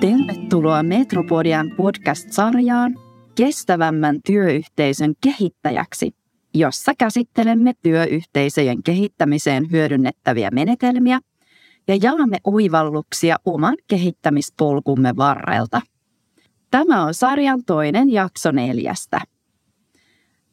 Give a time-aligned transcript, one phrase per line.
[0.00, 2.94] Tervetuloa Metropodian podcast-sarjaan
[3.34, 6.14] kestävämmän työyhteisön kehittäjäksi,
[6.54, 11.20] jossa käsittelemme työyhteisöjen kehittämiseen hyödynnettäviä menetelmiä
[11.88, 15.80] ja jaamme oivalluksia oman kehittämispolkumme varrelta.
[16.70, 19.20] Tämä on sarjan toinen jakso neljästä.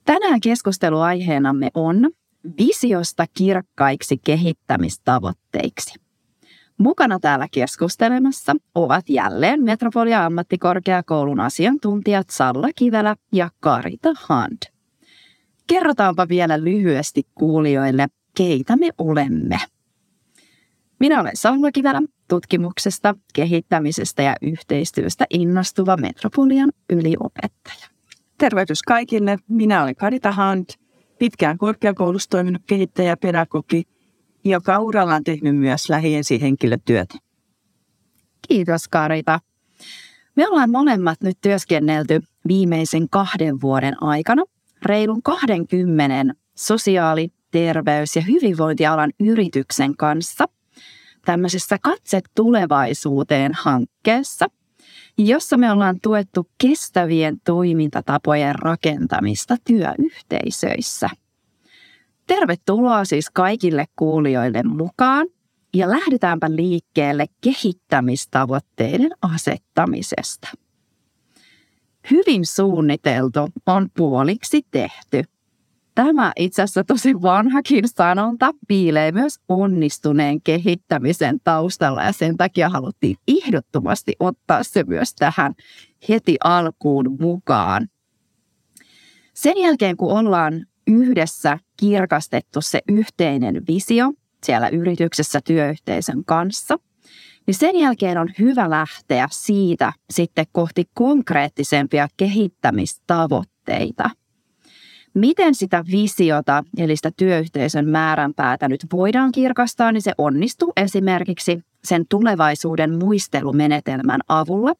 [0.05, 2.09] Tänään keskusteluaiheenamme on
[2.57, 6.04] visiosta kirkkaiksi kehittämistavoitteiksi.
[6.77, 14.57] Mukana täällä keskustelemassa ovat jälleen Metropolia ammattikorkeakoulun asiantuntijat Salla Kivelä ja Karita Hand.
[15.67, 18.07] Kerrotaanpa vielä lyhyesti kuulijoille,
[18.37, 19.57] keitä me olemme.
[20.99, 27.87] Minä olen Salla Kivelä, tutkimuksesta, kehittämisestä ja yhteistyöstä innostuva Metropolian yliopettaja.
[28.37, 29.37] Tervehdys kaikille.
[29.47, 30.65] Minä olen Karita Hand,
[31.19, 33.83] pitkään korkeakoulussa toiminut kehittäjä pedagogi
[34.45, 37.15] joka uralla on tehnyt myös lähiesihenkilötyötä.
[38.47, 39.39] Kiitos Karita.
[40.35, 44.43] Me ollaan molemmat nyt työskennelty viimeisen kahden vuoden aikana
[44.85, 50.45] reilun 20 sosiaali-, terveys- ja hyvinvointialan yrityksen kanssa
[51.25, 54.47] tämmöisessä Katse tulevaisuuteen hankkeessa,
[55.17, 61.09] jossa me ollaan tuettu kestävien toimintatapojen rakentamista työyhteisöissä–
[62.27, 65.27] Tervetuloa siis kaikille kuulijoille mukaan
[65.73, 70.47] ja lähdetäänpä liikkeelle kehittämistavoitteiden asettamisesta.
[72.11, 75.23] Hyvin suunniteltu on puoliksi tehty.
[75.95, 83.15] Tämä itse asiassa tosi vanhakin sanonta piilee myös onnistuneen kehittämisen taustalla ja sen takia haluttiin
[83.27, 85.53] ehdottomasti ottaa se myös tähän
[86.09, 87.87] heti alkuun mukaan.
[89.33, 96.77] Sen jälkeen kun ollaan yhdessä kirkastettu se yhteinen visio siellä yrityksessä työyhteisön kanssa,
[97.47, 104.09] niin sen jälkeen on hyvä lähteä siitä sitten kohti konkreettisempia kehittämistavoitteita.
[105.13, 112.05] Miten sitä visiota, eli sitä työyhteisön määränpäätä nyt voidaan kirkastaa, niin se onnistuu esimerkiksi sen
[112.09, 114.73] tulevaisuuden muistelumenetelmän avulla,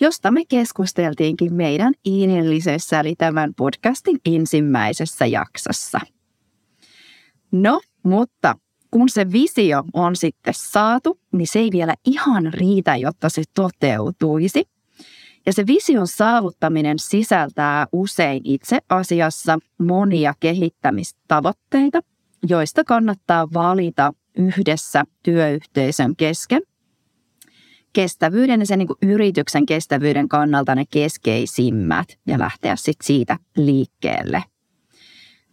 [0.00, 6.00] josta me keskusteltiinkin meidän inellisessä eli tämän podcastin ensimmäisessä jaksossa.
[7.52, 8.54] No, mutta
[8.90, 14.64] kun se visio on sitten saatu, niin se ei vielä ihan riitä, jotta se toteutuisi.
[15.46, 22.00] Ja se vision saavuttaminen sisältää usein itse asiassa monia kehittämistavoitteita,
[22.48, 26.62] joista kannattaa valita yhdessä työyhteisön kesken
[27.92, 34.42] kestävyyden ja sen niin yrityksen kestävyyden kannalta ne keskeisimmät ja lähteä sitten siitä liikkeelle.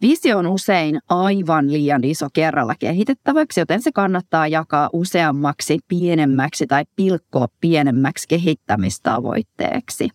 [0.02, 6.84] Visio on usein aivan liian iso kerralla kehitettäväksi, joten se kannattaa jakaa useammaksi pienemmäksi tai
[6.96, 10.08] pilkkoa pienemmäksi kehittämistavoitteeksi.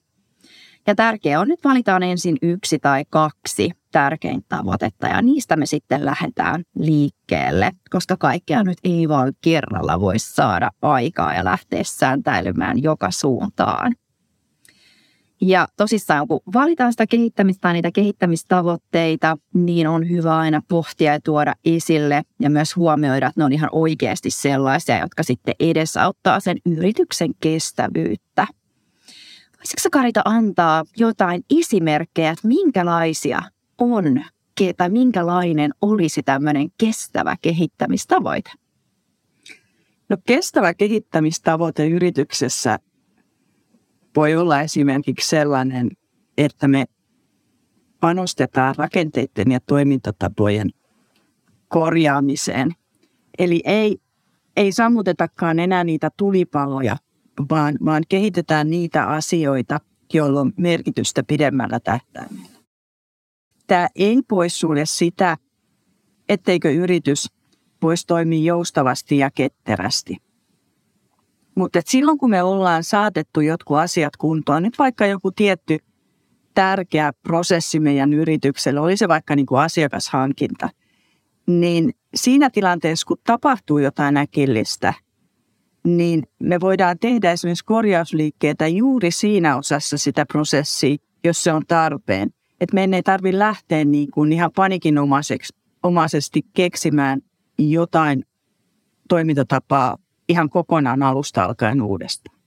[0.87, 6.05] Ja tärkeää on, että valitaan ensin yksi tai kaksi tärkein tavoitetta ja niistä me sitten
[6.05, 13.11] lähdetään liikkeelle, koska kaikkea nyt ei vaan kerralla voi saada aikaa ja lähteä sääntäilymään joka
[13.11, 13.95] suuntaan.
[15.41, 21.19] Ja tosissaan, kun valitaan sitä kehittämistä tai niitä kehittämistavoitteita, niin on hyvä aina pohtia ja
[21.21, 26.57] tuoda esille ja myös huomioida, että ne on ihan oikeasti sellaisia, jotka sitten edesauttaa sen
[26.65, 28.47] yrityksen kestävyyttä.
[29.63, 33.41] Voisitko Karita antaa jotain esimerkkejä, että minkälaisia
[33.77, 34.23] on
[34.77, 38.51] tai minkälainen olisi tämmöinen kestävä kehittämistavoite?
[40.09, 42.79] No kestävä kehittämistavoite yrityksessä
[44.15, 45.91] voi olla esimerkiksi sellainen,
[46.37, 46.85] että me
[47.99, 50.69] panostetaan rakenteiden ja toimintatapojen
[51.67, 52.71] korjaamiseen.
[53.39, 53.97] Eli ei,
[54.57, 56.97] ei sammutetakaan enää niitä tulipaloja,
[57.49, 59.79] vaan, vaan kehitetään niitä asioita,
[60.13, 62.59] joilla on merkitystä pidemmällä tähtäimellä.
[63.67, 65.37] Tämä ei poissulje sitä,
[66.29, 67.27] etteikö yritys
[67.81, 70.17] voisi toimia joustavasti ja ketterästi.
[71.55, 75.77] Mutta silloin kun me ollaan saatettu jotkut asiat kuntoon, nyt vaikka joku tietty
[76.53, 80.69] tärkeä prosessi meidän yritykselle, oli se vaikka niin kuin asiakashankinta,
[81.47, 84.93] niin siinä tilanteessa, kun tapahtuu jotain äkillistä,
[85.83, 92.29] niin me voidaan tehdä esimerkiksi korjausliikkeitä juuri siinä osassa sitä prosessia, jos se on tarpeen.
[92.61, 97.21] Että meidän ei tarvitse lähteä niin kuin ihan panikinomaisesti keksimään
[97.57, 98.25] jotain
[99.09, 99.97] toimintatapaa
[100.29, 102.39] ihan kokonaan alusta alkaen uudestaan.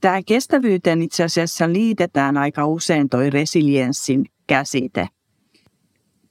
[0.00, 5.08] Tähän kestävyyteen itse asiassa liitetään aika usein toi resilienssin käsite.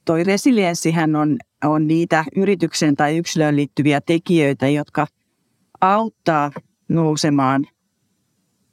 [0.04, 5.06] Toi resilienssihän on, on niitä yrityksen tai yksilöön liittyviä tekijöitä, jotka
[5.80, 6.50] auttaa
[6.88, 7.66] nousemaan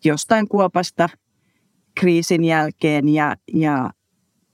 [0.03, 1.09] jostain kuopasta
[1.99, 3.89] kriisin jälkeen ja, ja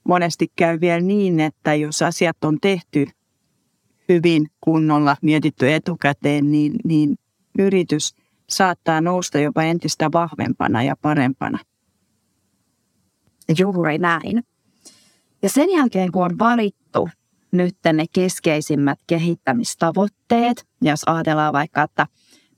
[0.04, 3.06] monesti käy vielä niin, että jos asiat on tehty
[4.08, 7.16] hyvin kunnolla, mietitty etukäteen, niin, niin
[7.58, 8.14] yritys
[8.48, 11.58] saattaa nousta jopa entistä vahvempana ja parempana.
[13.58, 14.42] Juuri näin.
[15.42, 17.08] Ja sen jälkeen, kun on valittu
[17.52, 22.06] nyt ne keskeisimmät kehittämistavoitteet, jos ajatellaan vaikka, että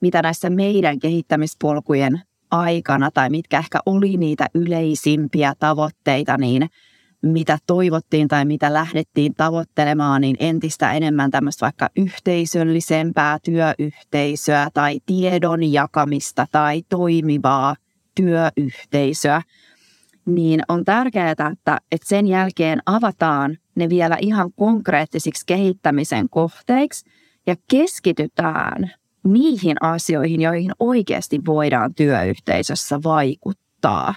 [0.06, 2.20] mitä näissä meidän kehittämispolkujen
[2.50, 6.68] aikana tai mitkä ehkä oli niitä yleisimpiä tavoitteita, niin
[7.22, 15.72] mitä toivottiin tai mitä lähdettiin tavoittelemaan, niin entistä enemmän tämmöistä vaikka yhteisöllisempää työyhteisöä tai tiedon
[15.72, 17.76] jakamista tai toimivaa
[18.14, 19.42] työyhteisöä,
[20.26, 21.52] niin on tärkeää, että,
[21.92, 27.10] että sen jälkeen avataan ne vielä ihan konkreettisiksi kehittämisen kohteiksi
[27.46, 28.90] ja keskitytään
[29.26, 34.14] niihin asioihin, joihin oikeasti voidaan työyhteisössä vaikuttaa.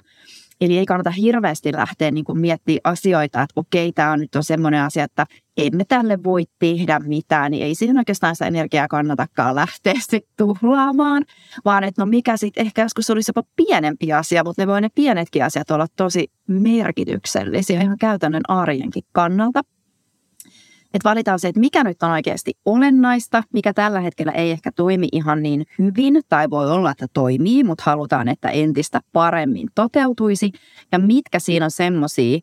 [0.62, 4.44] Eli ei kannata hirveästi lähteä niin kuin miettimään asioita, että okei, tämä on nyt on
[4.44, 5.26] semmoinen asia, että
[5.58, 11.26] emme tälle voi tehdä mitään, niin ei siihen oikeastaan sitä energiaa kannatakaan lähteä sitten tuhlaamaan,
[11.66, 14.90] vaan että no mikä sitten ehkä joskus olisi jopa pienempi asia, mutta ne voi ne
[14.96, 19.62] pienetkin asiat olla tosi merkityksellisiä ihan käytännön arjenkin kannalta.
[20.94, 25.08] Että valitaan se, että mikä nyt on oikeasti olennaista, mikä tällä hetkellä ei ehkä toimi
[25.12, 30.52] ihan niin hyvin, tai voi olla, että toimii, mutta halutaan, että entistä paremmin toteutuisi,
[30.92, 32.40] ja mitkä siinä on semmoisia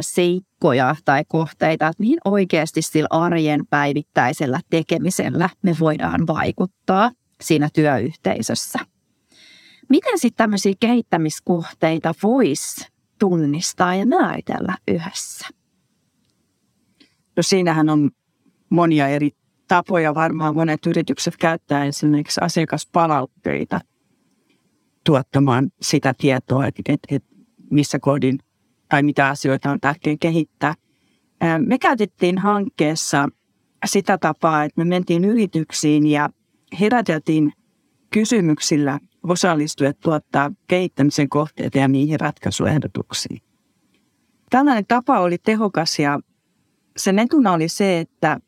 [0.00, 7.10] seikkoja tai kohteita, että mihin oikeasti sillä arjen päivittäisellä tekemisellä me voidaan vaikuttaa
[7.40, 8.78] siinä työyhteisössä.
[9.88, 12.86] Miten sitten tämmöisiä kehittämiskohteita voisi
[13.18, 15.46] tunnistaa ja määritellä yhdessä?
[17.36, 18.10] No siinähän on
[18.70, 19.30] monia eri
[19.68, 20.14] tapoja.
[20.14, 23.80] Varmaan monet yritykset käyttää esimerkiksi asiakaspalautteita
[25.04, 27.34] tuottamaan sitä tietoa, että, että, että
[27.70, 28.38] missä kodin
[28.88, 30.74] tai mitä asioita on tärkeää kehittää.
[31.66, 33.28] Me käytettiin hankkeessa
[33.86, 36.28] sitä tapaa, että me mentiin yrityksiin ja
[36.80, 37.52] heräteltiin
[38.10, 43.42] kysymyksillä osallistujat tuottaa kehittämisen kohteita ja niihin ratkaisuehdotuksiin.
[44.50, 46.20] Tällainen tapa oli tehokas ja
[46.96, 48.40] sen etuna oli se, että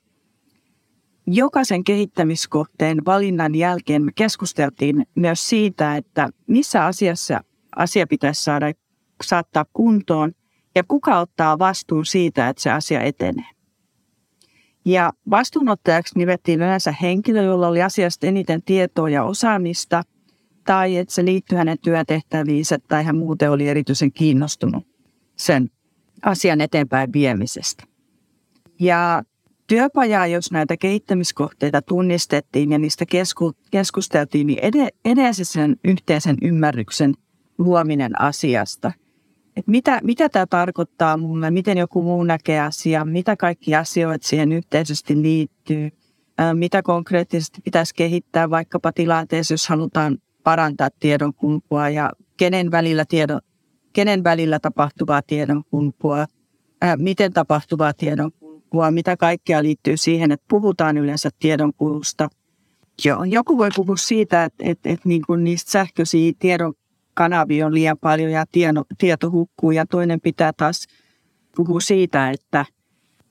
[1.26, 7.40] jokaisen kehittämiskohteen valinnan jälkeen me keskusteltiin myös siitä, että missä asiassa
[7.76, 8.72] asia pitäisi saada
[9.25, 10.32] saattaa kuntoon
[10.75, 13.50] ja kuka ottaa vastuun siitä, että se asia etenee.
[14.84, 20.02] Ja vastuunottajaksi nimettiin yleensä henkilö, jolla oli asiasta eniten tietoa ja osaamista,
[20.64, 24.87] tai että se liittyy hänen työtehtäviinsä tai hän muuten oli erityisen kiinnostunut
[25.37, 25.70] sen
[26.22, 27.95] asian eteenpäin viemisestä.
[28.78, 29.23] Ja
[29.67, 33.05] työpajaa, jos näitä kehittämiskohteita tunnistettiin ja niistä
[33.70, 34.58] keskusteltiin, niin
[35.05, 37.14] edes sen yhteisen ymmärryksen
[37.58, 38.93] luominen asiasta.
[39.56, 44.52] Et mitä, mitä tämä tarkoittaa mulle, miten joku muu näkee asiaa, mitä kaikki asioita siihen
[44.52, 45.90] yhteisesti liittyy,
[46.55, 53.40] mitä konkreettisesti pitäisi kehittää vaikkapa tilanteessa, jos halutaan parantaa tiedonkulkua ja kenen välillä, tiedon,
[53.93, 56.26] kenen välillä tapahtuvaa tiedonkulkua,
[56.96, 58.45] miten tapahtuvaa tiedonkulkua
[58.76, 62.28] tiedonkulkua, mitä kaikkea liittyy siihen, että puhutaan yleensä tiedonkulusta.
[63.05, 66.74] Joo, joku voi puhua siitä, että, että, että niin kuin niistä sähköisiä tiedon
[67.15, 70.86] kanavia on liian paljon ja tieto, tieto hukkuu ja toinen pitää taas
[71.56, 72.67] puhua siitä, että,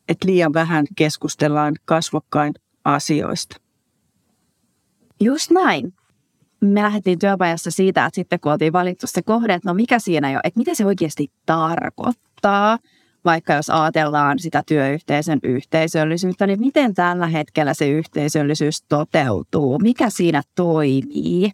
[0.10, 2.54] että liian vähän keskustellaan kasvokkain
[2.84, 3.58] asioista.
[5.20, 5.94] Just näin.
[6.62, 10.32] Me lähdettiin työpajassa siitä, että sitten kun oltiin valittu se kohde, että no mikä siinä
[10.32, 12.80] jo, että mitä se oikeasti tarkoittaa–
[13.26, 19.80] vaikka jos ajatellaan sitä työyhteisön yhteisöllisyyttä, niin miten tällä hetkellä se yhteisöllisyys toteutuu?
[19.80, 21.52] Mikä siinä toimii?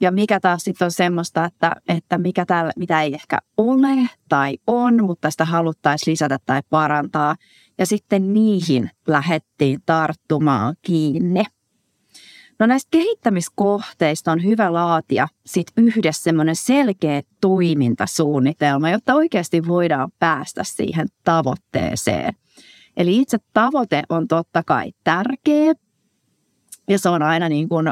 [0.00, 4.58] Ja mikä taas sitten on semmoista, että, että mikä täällä, mitä ei ehkä ole tai
[4.66, 7.36] on, mutta sitä haluttaisiin lisätä tai parantaa.
[7.78, 11.44] Ja sitten niihin lähettiin tarttumaan kiinni.
[12.58, 20.64] No näistä kehittämiskohteista on hyvä laatia sit yhdessä semmoinen selkeä toimintasuunnitelma, jotta oikeasti voidaan päästä
[20.64, 22.34] siihen tavoitteeseen.
[22.96, 25.74] Eli itse tavoite on totta kai tärkeä
[26.88, 27.86] ja se on aina niin kuin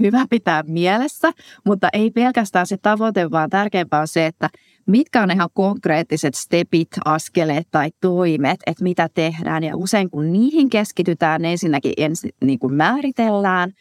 [0.00, 1.32] hyvä pitää mielessä,
[1.66, 4.48] mutta ei pelkästään se tavoite, vaan tärkeämpää on se, että
[4.90, 9.64] mitkä on ihan konkreettiset stepit, askeleet tai toimet, että mitä tehdään.
[9.64, 13.72] Ja usein kun niihin keskitytään, ne ensinnäkin ensin niin kuin määritellään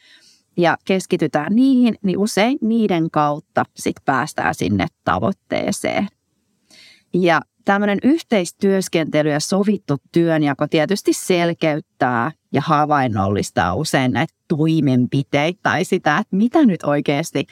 [0.58, 6.08] ja keskitytään niihin, niin usein niiden kautta sit päästään sinne tavoitteeseen.
[7.13, 16.18] Ja tämmöinen yhteistyöskentely ja sovittu työnjako tietysti selkeyttää ja havainnollistaa usein näitä toimenpiteitä tai sitä,
[16.18, 17.46] että mitä nyt oikeasti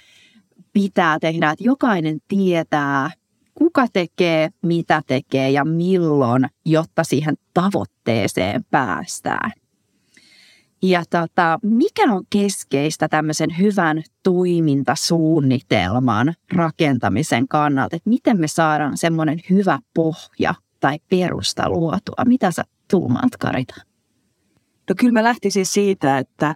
[0.74, 3.12] pitää tehdä, että jokainen tietää,
[3.58, 9.52] kuka tekee, mitä tekee ja milloin, jotta siihen tavoitteeseen päästään.
[10.82, 19.40] Ja tota, mikä on keskeistä tämmöisen hyvän toimintasuunnitelman rakentamisen kannalta, että miten me saadaan semmoinen
[19.50, 22.26] hyvä pohja tai perusta luotua?
[22.26, 23.76] Mitä sä tuumaat, Karita?
[24.90, 26.56] No kyllä mä lähtisin siitä, että,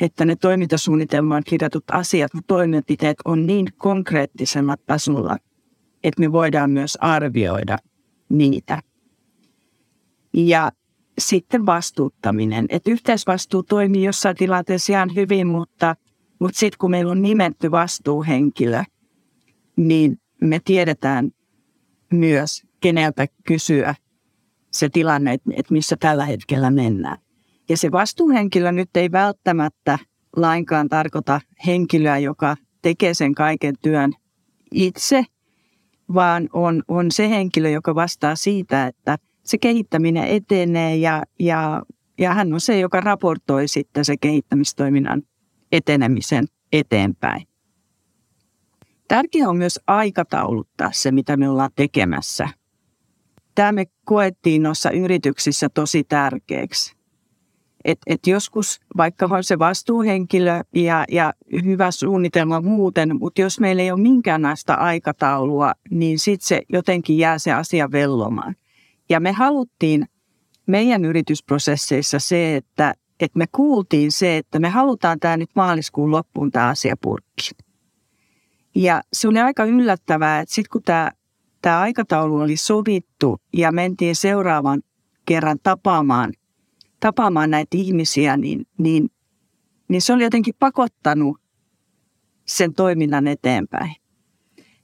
[0.00, 5.36] että ne toimintasuunnitelmaan kirjatut asiat toimenpiteet on niin konkreettisemmat tasolla,
[6.04, 7.78] että me voidaan myös arvioida
[8.28, 8.82] niitä.
[10.34, 10.72] Ja
[11.18, 12.66] sitten vastuuttaminen.
[12.68, 15.96] Että yhteisvastuu toimii jossain tilanteessa ihan hyvin, mutta,
[16.38, 18.84] mutta sitten kun meillä on nimetty vastuuhenkilö,
[19.76, 21.30] niin me tiedetään
[22.12, 23.94] myös, keneltä kysyä
[24.70, 27.18] se tilanne, että missä tällä hetkellä mennään.
[27.68, 29.98] Ja se vastuuhenkilö nyt ei välttämättä
[30.36, 34.12] lainkaan tarkoita henkilöä, joka tekee sen kaiken työn
[34.74, 35.24] itse,
[36.14, 41.82] vaan on, on se henkilö, joka vastaa siitä, että se kehittäminen etenee ja, ja,
[42.18, 45.22] ja hän on se, joka raportoi sitten se kehittämistoiminnan
[45.72, 47.46] etenemisen eteenpäin.
[49.08, 52.48] Tärkeää on myös aikatauluttaa se, mitä me ollaan tekemässä.
[53.54, 57.01] Tämä me koettiin noissa yrityksissä tosi tärkeäksi.
[57.84, 61.32] Et, et joskus, vaikka on se vastuuhenkilö ja, ja
[61.64, 67.38] hyvä suunnitelma muuten, mutta jos meillä ei ole minkäänlaista aikataulua, niin sitten se jotenkin jää
[67.38, 68.56] se asia vellomaan.
[69.08, 70.06] Ja me haluttiin
[70.66, 76.50] meidän yritysprosesseissa se, että, että me kuultiin se, että me halutaan tämä nyt maaliskuun loppuun
[76.50, 77.50] tämä asia purkki.
[78.74, 81.10] Ja se oli aika yllättävää, että sitten kun tämä,
[81.62, 84.82] tämä aikataulu oli sovittu ja mentiin seuraavan
[85.26, 86.32] kerran tapaamaan,
[87.02, 89.10] tapaamaan näitä ihmisiä, niin, niin,
[89.88, 91.40] niin se oli jotenkin pakottanut
[92.46, 93.94] sen toiminnan eteenpäin.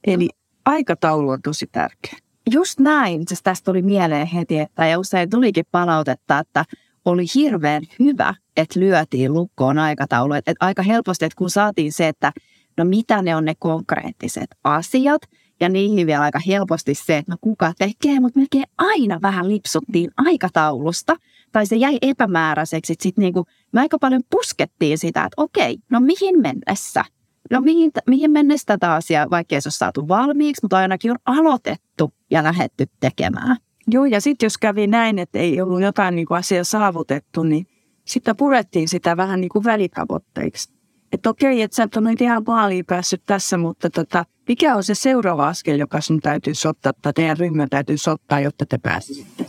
[0.07, 0.29] Eli
[0.65, 2.17] aikataulu on tosi tärkeä.
[2.51, 3.21] Just näin.
[3.21, 6.65] Itse tästä tuli mieleen heti, että ja usein tulikin palautetta, että
[7.05, 10.33] oli hirveän hyvä, että lyötiin lukkoon aikataulu.
[10.33, 12.31] Että aika helposti, että kun saatiin se, että
[12.77, 15.21] no mitä ne on ne konkreettiset asiat,
[15.59, 20.11] ja niihin vielä aika helposti se, että no kuka tekee, mutta melkein aina vähän lipsuttiin
[20.17, 21.15] aikataulusta,
[21.51, 22.95] tai se jäi epämääräiseksi.
[22.99, 27.05] Sitten niin kuin, me aika paljon puskettiin sitä, että okei, no mihin mennessä–
[27.49, 32.13] no mihin, mihin mennessä tätä asiaa, vaikka se ole saatu valmiiksi, mutta ainakin on aloitettu
[32.31, 33.57] ja lähetty tekemään.
[33.87, 37.67] Joo, ja sitten jos kävi näin, että ei ollut jotain niin kuin asiaa saavutettu, niin
[38.05, 40.73] sitten purettiin sitä vähän niin kuin välitavoitteiksi.
[41.11, 44.95] Että okei, että sä et ole ihan maaliin päässyt tässä, mutta tota, mikä on se
[44.95, 49.45] seuraava askel, joka sun täytyy ottaa, tai teidän ryhmä täytyy ottaa, jotta te pääsisitte.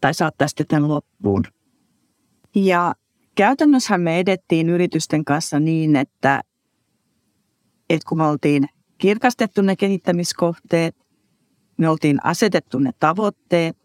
[0.00, 1.44] Tai saattaisitte tämän loppuun.
[2.54, 2.94] Ja
[3.34, 6.42] käytännössä me edettiin yritysten kanssa niin, että
[7.90, 8.68] että kun me oltiin
[8.98, 10.96] kirkastettu ne kehittämiskohteet,
[11.76, 13.76] me oltiin asetettu ne tavoitteet,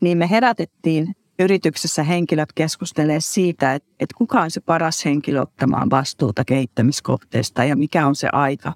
[0.00, 5.90] niin me herätettiin yrityksessä henkilöt keskustelemaan siitä, että, että kuka on se paras henkilö ottamaan
[5.90, 8.72] vastuuta kehittämiskohteesta ja mikä on se aika,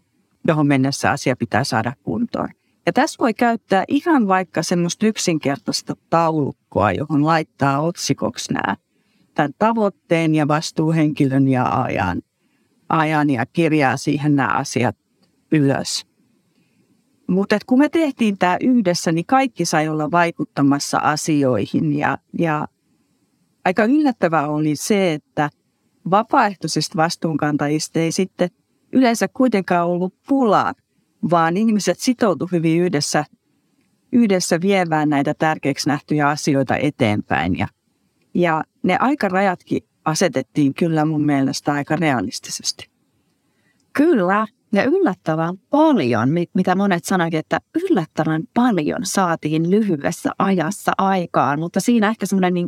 [0.48, 2.48] johon mennessä asia pitää saada kuntoon.
[2.86, 8.76] Ja tässä voi käyttää ihan vaikka semmoista yksinkertaista taulukkoa, johon laittaa otsikoksi nämä
[9.34, 12.22] tämän tavoitteen ja vastuuhenkilön ja ajan
[12.92, 14.96] ajan ja kirjaa siihen nämä asiat
[15.52, 16.06] ylös.
[17.32, 22.68] Mutta kun me tehtiin tämä yhdessä, niin kaikki sai olla vaikuttamassa asioihin ja, ja
[23.64, 25.50] aika yllättävää oli se, että
[26.10, 28.50] vapaaehtoisista vastuunkantajista ei sitten
[28.92, 30.74] yleensä kuitenkaan ollut pulaa,
[31.30, 33.24] vaan ihmiset sitoutuivat hyvin yhdessä,
[34.12, 37.58] yhdessä viemään näitä tärkeäksi nähtyjä asioita eteenpäin.
[37.58, 37.68] Ja,
[38.34, 42.90] ja ne aikarajatkin asetettiin kyllä mun mielestä aika realistisesti.
[43.92, 47.60] Kyllä, ja yllättävän paljon, mitä monet sanoivat, että
[47.90, 52.66] yllättävän paljon saatiin lyhyessä ajassa aikaan, mutta siinä ehkä semmoinen niin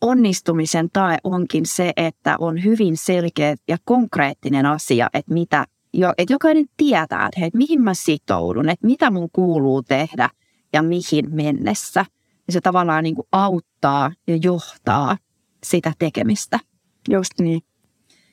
[0.00, 6.32] onnistumisen tae onkin se, että on hyvin selkeä ja konkreettinen asia, että mitä, jo, että
[6.32, 10.30] jokainen tietää, että hei, mihin mä sitoudun, että mitä mun kuuluu tehdä
[10.72, 12.04] ja mihin mennessä.
[12.46, 15.16] Ja se tavallaan niin kuin auttaa ja johtaa
[15.64, 16.60] sitä tekemistä.
[17.10, 17.60] Just niin.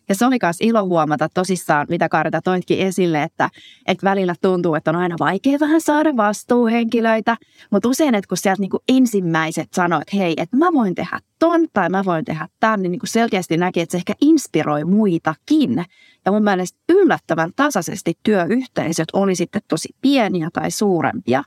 [0.10, 3.50] Ja se oli myös ilo huomata tosissaan, mitä Karita toitkin esille, että,
[3.88, 7.38] että välillä tuntuu, että on aina vaikea vähän saada vastuuhenkilöitä,
[7.72, 11.20] mutta usein, että kun sieltä niin kuin ensimmäiset sanoo, että hei, että mä voin tehdä
[11.40, 14.84] ton tai mä voin tehdä tämän, niin, niin kuin selkeästi näkee, että se ehkä inspiroi
[14.84, 15.86] muitakin.
[16.26, 21.44] Ja mun mielestä yllättävän tasaisesti työyhteisöt oli sitten tosi pieniä tai suurempia,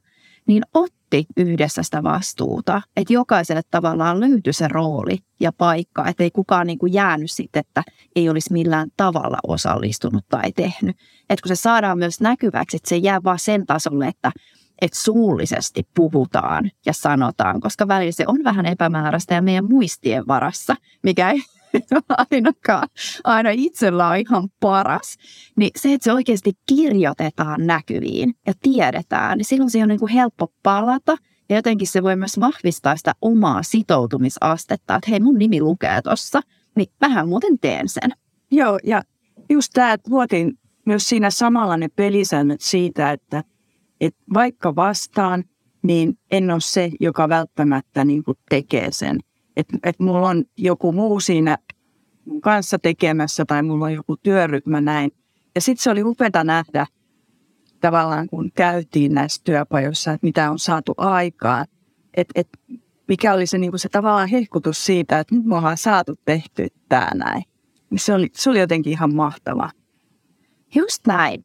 [0.48, 2.82] niin otti yhdessä sitä vastuuta.
[2.96, 7.60] Että jokaiselle tavallaan löytyi se rooli ja paikka, että ei kukaan niin kuin jäänyt sitten,
[7.60, 7.82] että
[8.16, 10.96] ei olisi millään tavalla osallistunut tai tehnyt.
[11.30, 14.32] Että kun se saadaan myös näkyväksi, että se jää vaan sen tasolle, että
[14.80, 20.76] että suullisesti puhutaan ja sanotaan, koska välillä se on vähän epämääräistä ja meidän muistien varassa,
[21.02, 21.40] mikä ei
[22.30, 22.88] ainakaan
[23.24, 25.16] aina itsellä on ihan paras.
[25.56, 30.12] Niin se, että se oikeasti kirjoitetaan näkyviin ja tiedetään, niin silloin se on niin kuin
[30.12, 31.16] helppo palata
[31.48, 36.40] ja jotenkin se voi myös vahvistaa sitä omaa sitoutumisastetta, että hei mun nimi lukee tuossa,
[36.76, 38.10] niin vähän muuten teen sen.
[38.50, 39.02] Joo, ja
[39.50, 43.44] just tämä, että luotiin myös siinä samalla ne pelisäännöt siitä, että,
[44.00, 45.44] että vaikka vastaan,
[45.82, 49.18] niin en ole se, joka välttämättä niin kuin tekee sen
[49.58, 51.58] että et mulla on joku muu siinä
[52.42, 55.10] kanssa tekemässä tai mulla on joku työryhmä näin.
[55.54, 56.86] Ja sitten se oli upeata nähdä
[57.80, 61.66] tavallaan, kun käytiin näissä työpajoissa, että mitä on saatu aikaan.
[62.14, 62.48] Että et,
[63.08, 67.10] mikä oli se, niinku se tavallaan hehkutus siitä, että nyt me ollaan saatu tehty tämä
[67.14, 67.42] näin.
[67.90, 69.70] Niin se oli, se oli jotenkin ihan mahtavaa.
[70.74, 71.44] Just näin.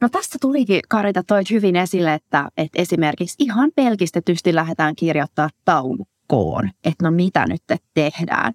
[0.00, 6.06] No tästä tulikin Karita toit hyvin esille, että, että esimerkiksi ihan pelkistetysti lähdetään kirjoittaa taulu
[6.26, 7.62] koon, että no mitä nyt
[7.94, 8.54] tehdään.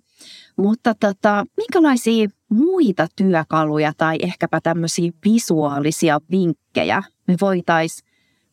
[0.57, 8.09] Mutta tota, minkälaisia muita työkaluja tai ehkäpä tämmöisiä visuaalisia vinkkejä me voitaisiin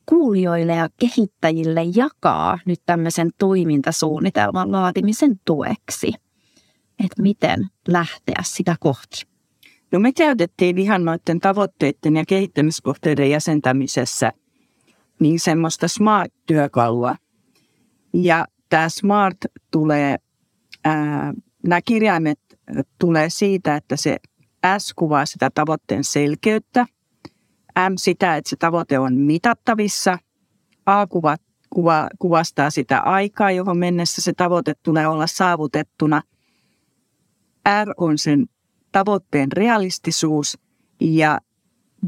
[0.06, 6.12] kuulijoille ja kehittäjille jakaa nyt tämmöisen toimintasuunnitelman laatimisen tueksi?
[7.04, 9.26] Että miten lähteä sitä kohti?
[9.92, 14.32] No me käytettiin ihan noiden tavoitteiden ja kehittämiskohteiden jäsentämisessä
[15.20, 17.16] niin semmoista smart-työkalua.
[18.12, 19.36] Ja tämä smart
[19.70, 20.16] tulee,
[20.84, 21.34] ää,
[21.66, 22.38] nämä kirjaimet
[22.98, 24.16] tulee siitä, että se
[24.78, 26.86] S kuvaa sitä tavoitteen selkeyttä,
[27.78, 30.18] M sitä, että se tavoite on mitattavissa,
[30.86, 31.36] A kuva,
[31.70, 36.22] kuva, kuvastaa sitä aikaa, johon mennessä se tavoite tulee olla saavutettuna,
[37.84, 38.46] R on sen
[38.92, 40.58] tavoitteen realistisuus
[41.00, 41.40] ja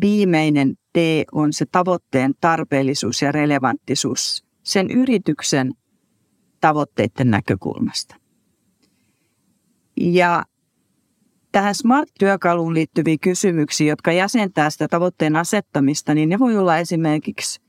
[0.01, 0.97] viimeinen T
[1.33, 5.75] on se tavoitteen tarpeellisuus ja relevanttisuus sen yrityksen
[6.61, 8.17] tavoitteiden näkökulmasta.
[9.97, 10.45] Ja
[11.53, 17.61] tähän SMART-työkaluun liittyviä kysymyksiä, jotka jäsentää sitä tavoitteen asettamista, niin ne voi olla esimerkiksi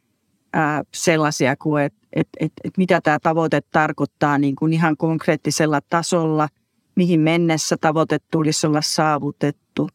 [0.94, 6.50] sellaisia kuin, että et, et, et mitä tämä tavoite tarkoittaa niin kuin ihan konkreettisella tasolla,
[6.96, 9.90] mihin mennessä tavoite tulisi olla saavutettu,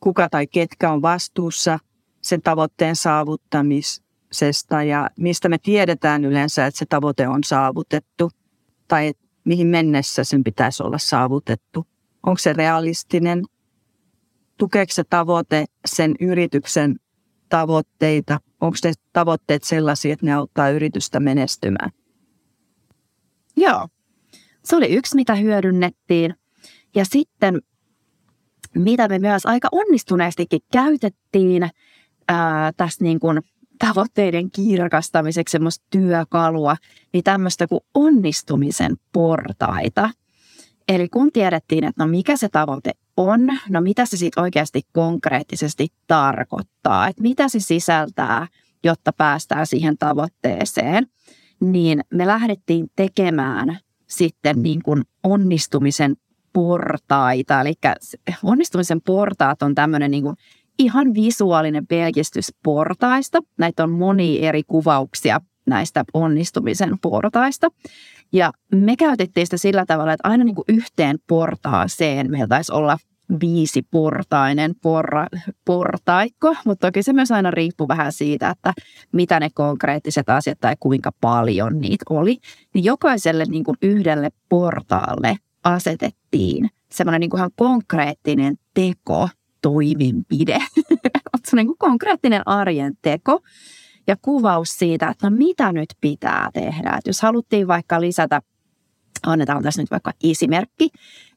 [0.00, 1.78] kuka tai ketkä on vastuussa
[2.20, 4.03] sen tavoitteen saavuttamis,
[4.34, 8.30] saavutuksesta ja mistä me tiedetään yleensä, että se tavoite on saavutettu
[8.88, 11.86] tai mihin mennessä sen pitäisi olla saavutettu.
[12.22, 13.42] Onko se realistinen?
[14.58, 16.96] Tukeeko se tavoite sen yrityksen
[17.48, 18.40] tavoitteita?
[18.60, 21.90] Onko ne tavoitteet sellaisia, että ne auttaa yritystä menestymään?
[23.56, 23.88] Joo,
[24.64, 26.34] se oli yksi, mitä hyödynnettiin.
[26.94, 27.60] Ja sitten,
[28.74, 31.70] mitä me myös aika onnistuneestikin käytettiin
[32.28, 33.40] ää, tässä niin kuin
[33.78, 36.76] tavoitteiden kirkastamiseksi semmoista työkalua,
[37.12, 40.10] niin tämmöistä kuin onnistumisen portaita.
[40.88, 45.88] Eli kun tiedettiin, että no mikä se tavoite on, no mitä se sitten oikeasti konkreettisesti
[46.06, 48.46] tarkoittaa, että mitä se sisältää,
[48.84, 51.06] jotta päästään siihen tavoitteeseen,
[51.60, 56.16] niin me lähdettiin tekemään sitten niin kuin onnistumisen
[56.52, 57.60] portaita.
[57.60, 57.74] Eli
[58.42, 60.36] onnistumisen portaat on tämmöinen niin kuin
[60.78, 63.38] ihan visuaalinen pelkistys portaista.
[63.58, 67.68] Näitä on moni eri kuvauksia näistä onnistumisen portaista.
[68.32, 72.98] Ja me käytettiin sitä sillä tavalla, että aina niin kuin yhteen portaaseen meillä taisi olla
[73.40, 75.26] viisi portainen porra,
[75.64, 78.72] portaikko, mutta toki se myös aina riippuu vähän siitä, että
[79.12, 82.38] mitä ne konkreettiset asiat tai kuinka paljon niitä oli.
[82.74, 89.28] Niin jokaiselle niin kuin yhdelle portaalle asetettiin semmoinen niin kuin ihan konkreettinen teko,
[89.64, 90.58] toimenpide.
[91.50, 93.40] se niin konkreettinen arjen teko
[94.06, 96.90] ja kuvaus siitä, että no mitä nyt pitää tehdä.
[96.90, 98.42] Että jos haluttiin vaikka lisätä
[99.26, 100.88] annetaan tässä nyt vaikka esimerkki,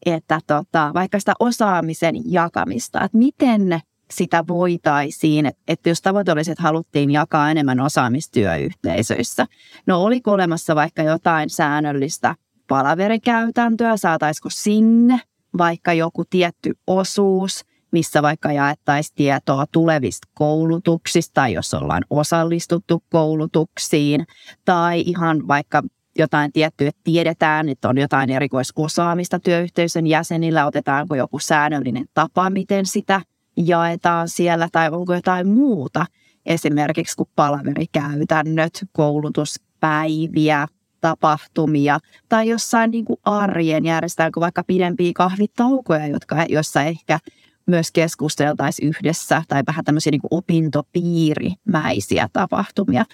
[0.05, 3.79] että tota, vaikka sitä osaamisen jakamista, että miten
[4.11, 9.45] sitä voitaisiin, että jos tavoite olisi, että haluttiin jakaa enemmän osaamistyöyhteisöissä,
[9.85, 12.35] no oliko olemassa vaikka jotain säännöllistä
[12.67, 15.21] palaverikäytäntöä, saataisiko sinne
[15.57, 24.25] vaikka joku tietty osuus– missä vaikka jaettaisiin tietoa tulevista koulutuksista tai jos ollaan osallistuttu koulutuksiin
[24.65, 25.83] tai ihan vaikka
[26.17, 32.85] jotain tiettyä, että tiedetään, että on jotain erikoisosaamista työyhteisön jäsenillä, otetaanko joku säännöllinen tapa, miten
[32.85, 33.21] sitä
[33.57, 36.05] jaetaan siellä tai onko jotain muuta.
[36.45, 40.67] esimerkiksi kuin palaverikäytännöt, koulutuspäiviä,
[41.01, 47.19] tapahtumia tai jossain niin kuin arjen järjestetäänkö vaikka pidempiä kahvitaukoja, jotka, joissa ehkä
[47.67, 53.05] myös keskusteltaisiin yhdessä tai vähän tämmöisiä niin kuin opintopiirimäisiä tapahtumia.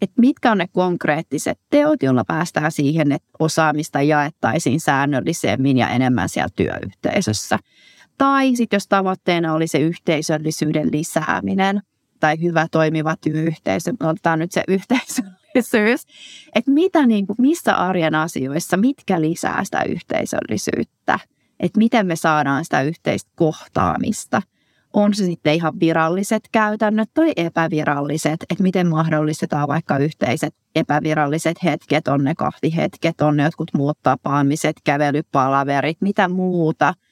[0.00, 6.28] Että mitkä on ne konkreettiset teot, joilla päästään siihen, että osaamista jaettaisiin säännöllisemmin ja enemmän
[6.28, 7.58] siellä työyhteisössä.
[8.18, 11.82] Tai sitten jos tavoitteena oli se yhteisöllisyyden lisääminen
[12.20, 16.06] tai hyvä toimiva työyhteisö, otetaan nyt se yhteisöllisyys,
[16.54, 21.18] että mitä niin kuin, missä arjen asioissa, mitkä lisää sitä yhteisöllisyyttä,
[21.62, 24.42] että miten me saadaan sitä yhteistä kohtaamista.
[24.92, 32.08] On se sitten ihan viralliset käytännöt tai epäviralliset, että miten mahdollistetaan vaikka yhteiset epäviralliset hetket,
[32.08, 36.94] on ne kahvihetket, on ne jotkut muut tapaamiset, kävelypalaverit, mitä muuta–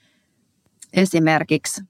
[0.92, 1.82] esimerkiksi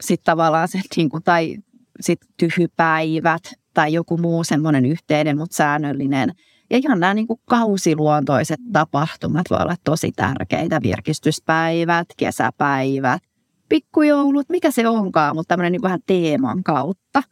[0.00, 1.56] sitten tavallaan se, niin tai
[2.00, 3.42] sit tyhjypäivät
[3.74, 6.32] tai joku muu semmoinen yhteinen, mutta säännöllinen.
[6.70, 10.80] Ja ihan nämä niin kuin kausiluontoiset tapahtumat voi olla tosi tärkeitä.
[10.82, 13.22] Virkistyspäivät, kesäpäivät,
[13.68, 17.22] pikkujoulut, mikä se onkaan, mutta tämmöinen niin vähän teeman kautta.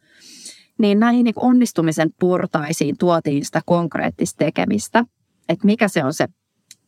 [0.78, 5.04] Niin näihin niin onnistumisen portaisiin tuotiin sitä konkreettista tekemistä,
[5.48, 6.28] että mikä se on se,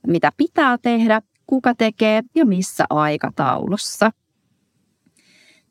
[0.07, 4.11] mitä pitää tehdä, kuka tekee ja missä aikataulussa.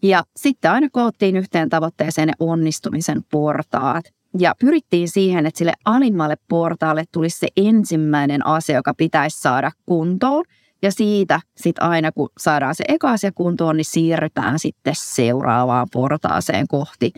[0.04, 4.06] Ja sitten aina koottiin yhteen tavoitteeseen ne onnistumisen portaat.
[4.38, 10.46] Ja pyrittiin siihen, että sille alimmalle portaalle tulisi se ensimmäinen asia, joka pitäisi saada kuntoon.
[10.82, 16.68] Ja siitä sitten aina, kun saadaan se eka asia kuntoon, niin siirrytään sitten seuraavaan portaaseen
[16.68, 17.12] kohti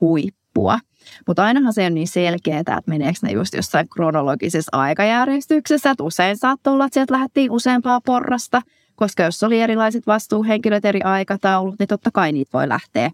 [0.00, 0.78] huippua.
[1.26, 5.90] Mutta ainahan se on niin selkeää, että meneekö ne just jossain kronologisessa aikajärjestyksessä.
[5.90, 8.62] Että usein saattoi olla, että sieltä lähdettiin useampaa porrasta–
[8.94, 13.10] koska jos oli erilaiset vastuuhenkilöt eri aikataulut, niin totta kai niitä voi lähteä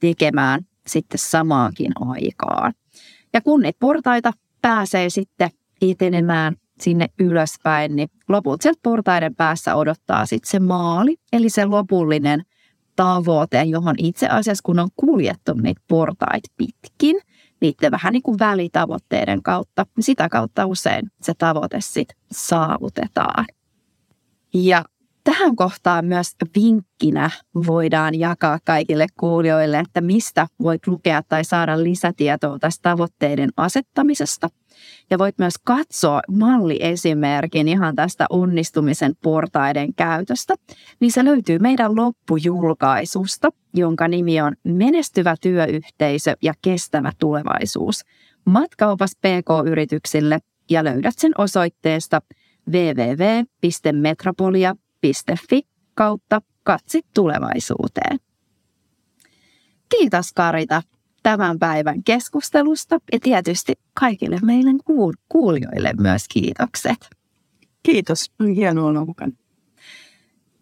[0.00, 2.72] tekemään sitten samaankin aikaan.
[3.36, 5.50] Ja kun niitä portaita pääsee sitten
[5.82, 12.42] etenemään sinne ylöspäin, niin lopulta sieltä portaiden päässä odottaa sitten se maali, eli se lopullinen
[12.96, 17.16] tavoite, johon itse asiassa kun on kuljettu niitä portaita pitkin,
[17.60, 23.44] niiden vähän niin kuin välitavoitteiden kautta, niin sitä kautta usein se tavoite sitten saavutetaan.
[24.54, 24.84] Ja
[25.26, 27.30] Tähän kohtaan myös vinkkinä
[27.66, 34.48] voidaan jakaa kaikille kuulijoille, että mistä voit lukea tai saada lisätietoa tästä tavoitteiden asettamisesta.
[35.10, 40.54] Ja voit myös katsoa malliesimerkin ihan tästä onnistumisen portaiden käytöstä.
[41.00, 48.00] Niin se löytyy meidän loppujulkaisusta, jonka nimi on Menestyvä työyhteisö ja kestävä tulevaisuus.
[48.44, 50.38] Matkaopas PK-yrityksille
[50.70, 52.20] ja löydät sen osoitteesta
[52.70, 55.62] www.metropolia.com yle.fi
[55.94, 58.18] kautta katsi tulevaisuuteen.
[59.88, 60.82] Kiitos Karita
[61.22, 64.78] tämän päivän keskustelusta ja tietysti kaikille meidän
[65.28, 67.10] kuulijoille myös kiitokset.
[67.82, 69.32] Kiitos, hienoa olla mukana.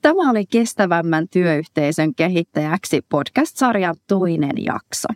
[0.02, 5.08] Tämä oli Kestävämmän työyhteisön kehittäjäksi podcast-sarjan toinen jakso.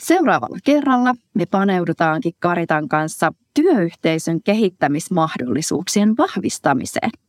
[0.00, 7.10] Seuraavalla kerralla me paneudutaankin Karitan kanssa työyhteisön kehittämismahdollisuuksien vahvistamiseen–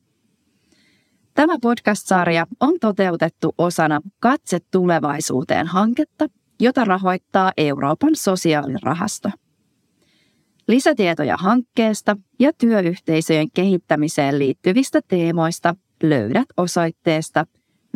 [1.34, 6.28] Tämä podcast-sarja on toteutettu osana Katse tulevaisuuteen hanketta,
[6.60, 9.30] jota rahoittaa Euroopan sosiaalirahasto.
[10.68, 17.46] Lisätietoja hankkeesta ja työyhteisöjen kehittämiseen liittyvistä teemoista löydät osoitteesta